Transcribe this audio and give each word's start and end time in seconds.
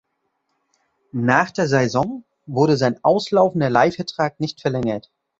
Nach 1.11 1.51
der 1.51 1.67
Saison 1.67 2.23
wurde 2.47 2.75
sein 2.75 2.97
auslaufender 3.03 3.69
Leihvertrag 3.69 4.39
nicht 4.39 4.59
verlängert. 4.59 5.11